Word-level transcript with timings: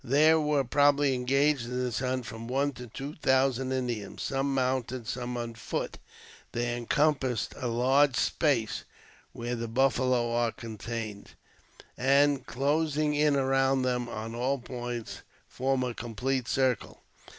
There 0.03 0.39
were 0.39 0.63
probably 0.63 1.13
engaged 1.13 1.65
in 1.67 1.83
this 1.83 1.99
hunt 1.99 2.25
from 2.25 2.47
one 2.47 2.71
to 2.71 2.87
two 2.87 3.13
thousand 3.13 3.71
Indians, 3.71 4.23
some 4.23 4.51
mounted 4.51 4.95
and 4.95 5.07
some 5.07 5.37
on 5.37 5.53
foot. 5.53 5.99
They 6.53 6.75
encompass 6.75 7.49
a 7.55 7.67
large 7.67 8.15
space 8.15 8.83
where 9.31 9.55
the 9.55 9.67
buffaloes 9.67 10.33
are 10.33 10.51
contained, 10.53 11.35
and, 11.95 12.43
closing 12.47 13.13
in 13.13 13.35
around 13.35 13.83
them 13.83 14.09
on 14.09 14.33
all 14.33 14.57
points, 14.57 15.21
form 15.47 15.83
a 15.83 15.93
complete 15.93 16.47
circle. 16.47 17.03